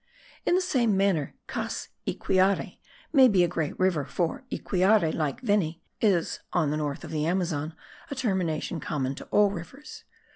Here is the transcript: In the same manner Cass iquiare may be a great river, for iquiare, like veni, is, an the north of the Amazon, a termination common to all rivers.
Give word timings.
In 0.47 0.55
the 0.55 0.61
same 0.61 0.97
manner 0.97 1.35
Cass 1.47 1.89
iquiare 2.07 2.79
may 3.13 3.27
be 3.27 3.43
a 3.43 3.47
great 3.47 3.77
river, 3.79 4.03
for 4.03 4.43
iquiare, 4.51 5.11
like 5.13 5.41
veni, 5.41 5.83
is, 6.01 6.39
an 6.53 6.71
the 6.71 6.77
north 6.77 7.03
of 7.03 7.11
the 7.11 7.27
Amazon, 7.27 7.75
a 8.09 8.15
termination 8.15 8.79
common 8.79 9.13
to 9.13 9.25
all 9.25 9.51
rivers. 9.51 10.03